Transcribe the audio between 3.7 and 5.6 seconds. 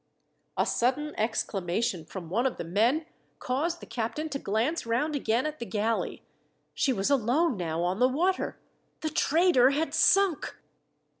the captain to glance round again at